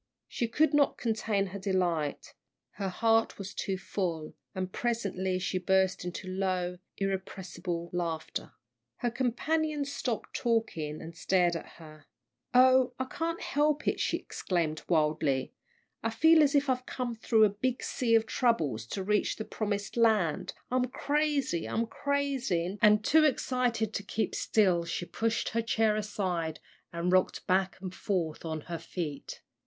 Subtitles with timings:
[0.27, 2.33] She could not contain her delight.
[2.71, 8.53] Her heart was too full, and presently she burst into low, irrepressible laughter.
[8.95, 12.07] Her companions stopped talking and stared at her.
[12.51, 15.53] "Oh, I can't help it!" she exclaimed, wildly,
[16.01, 19.45] "I feel as if I'd come through a big sea of troubles to reach the
[19.45, 20.55] promised land!
[20.71, 26.59] I'm crazy I'm crazy!" and too excited to keep still she pushed her chair aside,
[26.91, 29.43] and rocked back and forth on her feet.